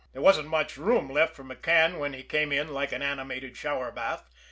There 0.13 0.21
wasn't 0.23 0.47
much 0.47 0.77
room 0.77 1.11
left 1.11 1.35
for 1.35 1.43
McCann 1.43 1.99
when 1.99 2.13
he 2.13 2.23
came 2.23 2.51
in 2.51 2.69
like 2.73 2.91
an 2.91 3.03
animated 3.03 3.55
shower 3.55 3.91
bath. 3.91 4.23